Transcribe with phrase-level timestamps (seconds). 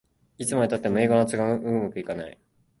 [0.39, 2.39] いつまでたっても英語の発音がうまくいかない